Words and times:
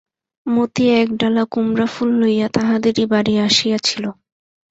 মতি 0.45 0.83
একডালা 1.01 1.43
কুমড়াফুল 1.53 2.09
লইয়া 2.21 2.47
তাহাদেরই 2.55 3.05
বাড়ি 3.13 3.33
আসিয়াছিল। 3.47 4.03